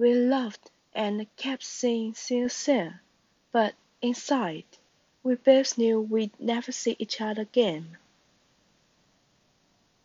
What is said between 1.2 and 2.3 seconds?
kept saying